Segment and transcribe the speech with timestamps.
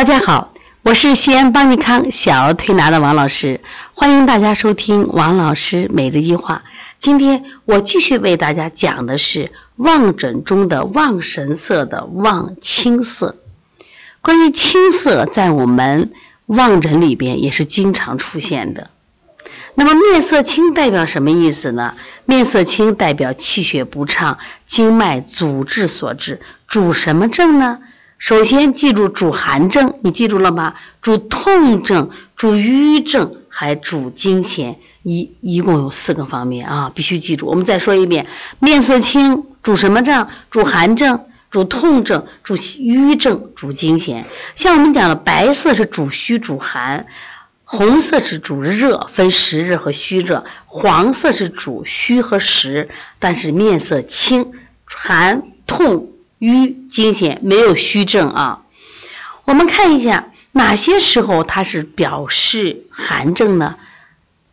[0.00, 3.60] 大家好，我是西安邦尼康小儿推拿的王老师，
[3.92, 6.62] 欢迎大家收听王老师每日一话。
[6.98, 13.36] 今天我继续为大家讲的是望诊中的望神色的望青色。
[14.22, 16.12] 关于青色，在我们
[16.46, 18.88] 望诊里边也是经常出现的。
[19.74, 21.94] 那么面色青代表什么意思呢？
[22.24, 27.80] 面色青代表气血不畅、经脉阻滞所致，主什么症呢？
[28.20, 30.74] 首先记住主寒症，你记住了吗？
[31.00, 37.46] 主痛症、主瘀症，还主惊痫，一一共有四个方面啊，必须记住。
[37.46, 38.26] 我们再说一遍：
[38.58, 40.28] 面色青主什么症？
[40.50, 44.24] 主寒症、主痛症、主瘀症、主惊痫。
[44.54, 47.06] 像我们讲的，白色是主虚主寒。
[47.64, 54.52] 红色是主热，分实热和虚热；黄色是主虚和实，但是面色青，
[54.84, 58.62] 寒痛瘀惊痫，没有虚症啊。
[59.44, 63.76] 我们看一下哪些时候它是表示寒症呢？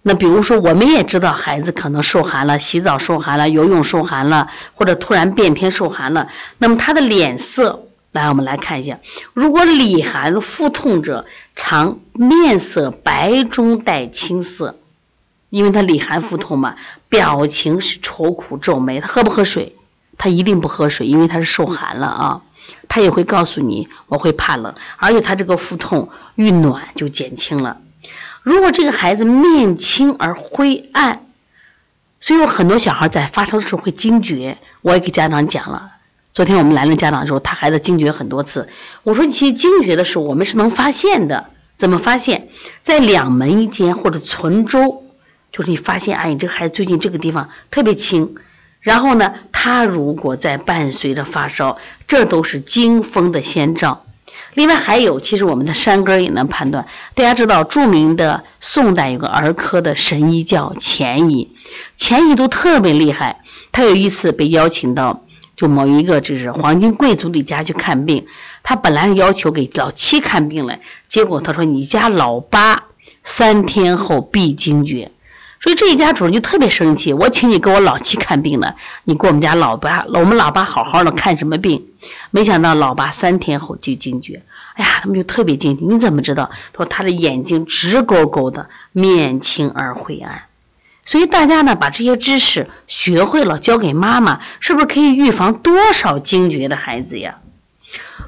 [0.03, 6.29] 那比如说，我们也知道孩子可能受寒了，洗澡受寒了，游泳受寒了，或者突然变天受寒了，
[6.59, 7.83] 那么他的脸色。
[8.11, 8.99] 来，我们来看一下，
[9.33, 14.77] 如果里寒腹痛者，常面色白中带青色，
[15.49, 16.75] 因为他里寒腹痛嘛，
[17.09, 18.99] 表情是愁苦皱眉。
[18.99, 19.76] 他喝不喝水？
[20.17, 22.41] 他一定不喝水，因为他是受寒了啊。
[22.89, 27.77] 他也会告诉你，我会怕冷，而且他这个腹痛遇暖就减轻了。
[28.43, 31.25] 如果这个孩子面青而灰暗，
[32.19, 35.91] 所以有很多小孩在发烧的时候会惊厥，我也给家长讲了。
[36.33, 38.67] 昨天我们来了家长的时候，他孩子惊厥很多次。
[39.03, 41.45] 我说你，其实惊厥的时候，我们是能发现的。
[41.77, 42.49] 怎么发现？
[42.83, 45.03] 在两门一间或者唇周，
[45.51, 48.35] 就是你发现，哎，你这个孩子最近这个地方特别青。
[48.79, 54.05] 然后呢，他如果在伴随着发烧，这都是惊风的先兆。
[54.53, 56.87] 另外还有，其实我们的山根也能判断。
[57.15, 61.55] 大家知道，著名的宋代有个儿科的神医叫钱乙，
[61.95, 63.41] 钱乙都特别厉害。
[63.71, 65.21] 他有一次被邀请到。
[65.55, 68.27] 就某一个就是黄金贵族的家去看病，
[68.61, 72.83] 他本来要求给老七看病了，结果他说你家老八
[73.23, 75.09] 三天后必惊厥，
[75.59, 78.75] 所以这一家主人就特别生气，我请你给我老七看病了，
[79.05, 81.85] 你给我们家老八，我们老八好好的看什么病？
[82.31, 84.43] 没想到老八三天后就惊厥，
[84.75, 86.51] 哎呀，他们就特别惊奇，你怎么知道？
[86.73, 90.43] 他说他的眼睛直勾勾的，面青而灰暗。
[91.05, 97.37] 所以大家呢，把这些知识学会了，交给妈妈，是不是可以预防多少惊厥的孩子呀？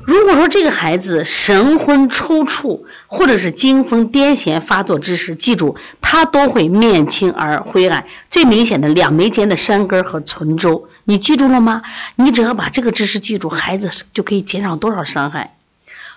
[0.03, 11.83] 如果说这个孩子神昏抽搐，或者是惊风癫痫发作之时，记住，他都会面青而灰暗，最明显的两眉间的山根和唇周，你记住了吗？
[12.15, 15.55] 你只要把这个知识记住，孩子就可以减少多少伤害。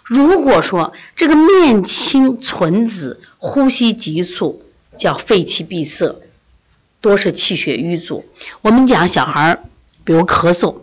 [0.04, 4.62] 如果说这个面青唇紫，呼吸急促，
[4.96, 6.16] 叫肺气闭塞。
[7.00, 8.24] 多是气血瘀阻。
[8.60, 9.58] 我们讲小孩儿，
[10.04, 10.76] 比如咳嗽。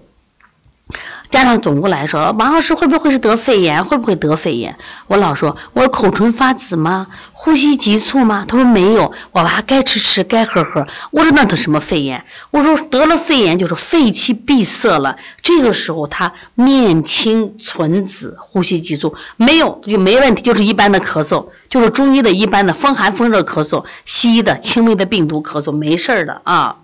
[1.29, 3.85] 家长总过来说，王老师会不会是得肺炎？
[3.85, 4.75] 会不会得肺炎？
[5.06, 7.06] 我老说，我说口唇发紫吗？
[7.34, 8.45] 呼吸急促吗？
[8.47, 10.88] 他说没有，我娃该吃吃，该喝喝。
[11.12, 12.25] 我说那他什么肺炎？
[12.50, 15.17] 我说得了肺炎就是肺气闭塞了。
[15.44, 26.78] 这个时候他面青唇紫，呼吸急促，没有就没问题，就是一般的咳嗽，就是中医的一般的风寒风热咳嗽，西医的轻微的病毒咳嗽，没事儿的啊。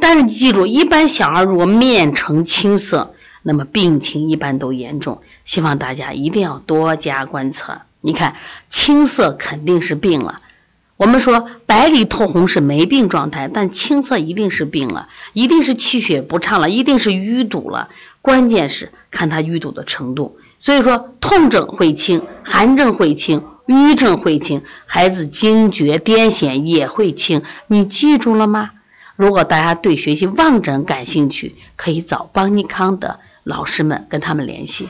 [0.00, 3.12] 但是记住，一般小孩如果面呈青色。
[3.48, 7.82] 那么病情一般都严重，希望大家一定要多加观测。
[8.00, 8.34] 你看
[8.68, 10.40] 青色肯定是病了，
[10.96, 17.88] 我们说白里透红是没病状态，但青色一定是病了，一定是气血不畅了，一定是淤堵了。
[18.20, 20.38] 关键是看它淤堵的程度。
[20.58, 27.42] 所以说痛症会轻，寒症会轻，瘀症会轻，孩子惊厥癫痫也会轻。
[27.68, 28.70] 你记住了吗？
[29.14, 33.20] 如果大家对学习望诊感兴趣，可以找邦尼康的。
[33.46, 34.88] 老师们跟他们联系。